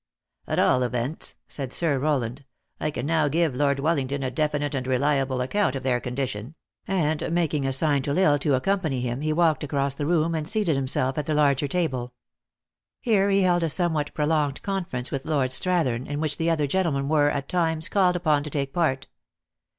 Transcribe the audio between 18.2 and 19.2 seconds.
to take part.